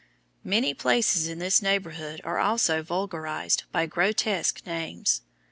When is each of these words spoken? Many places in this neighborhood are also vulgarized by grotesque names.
Many 0.43 0.73
places 0.73 1.27
in 1.27 1.37
this 1.37 1.61
neighborhood 1.61 2.21
are 2.23 2.39
also 2.39 2.81
vulgarized 2.81 3.65
by 3.71 3.85
grotesque 3.85 4.63
names. 4.65 5.21